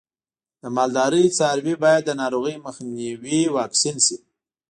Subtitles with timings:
[0.61, 4.17] د مالدارۍ څاروی باید د ناروغیو مخنیوي واکسین شي.